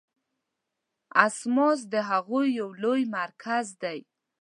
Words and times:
اسماس 1.25 1.79
د 1.93 1.95
هغوی 2.09 2.45
یو 2.59 2.69
لوی 2.83 3.01
مرکز 3.17 3.65
دی. 3.81 3.99